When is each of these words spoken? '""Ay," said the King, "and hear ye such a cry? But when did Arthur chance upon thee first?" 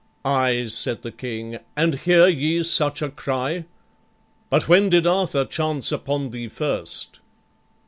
'""Ay," 0.25 0.65
said 0.67 1.03
the 1.03 1.11
King, 1.11 1.59
"and 1.77 1.93
hear 1.93 2.27
ye 2.27 2.63
such 2.63 3.03
a 3.03 3.09
cry? 3.11 3.65
But 4.49 4.67
when 4.67 4.89
did 4.89 5.05
Arthur 5.05 5.45
chance 5.45 5.91
upon 5.91 6.31
thee 6.31 6.47
first?" 6.47 7.19